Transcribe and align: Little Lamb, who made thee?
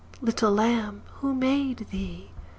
Little 0.19 0.51
Lamb, 0.51 1.03
who 1.19 1.35
made 1.35 1.85
thee? 1.91 2.31